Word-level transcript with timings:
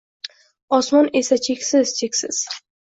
Osmon 0.79 1.11
esa 1.23 1.39
cheksiz-cheksiz… 1.49 2.45